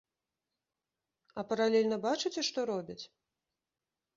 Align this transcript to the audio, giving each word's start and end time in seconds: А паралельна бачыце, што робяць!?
А 1.41 1.45
паралельна 1.51 1.97
бачыце, 2.09 2.41
што 2.49 2.59
робяць!? 2.71 3.01